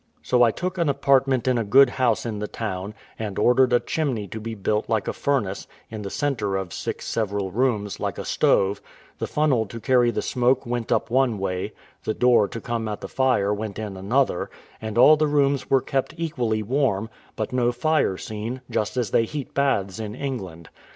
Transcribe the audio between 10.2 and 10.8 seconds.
smoke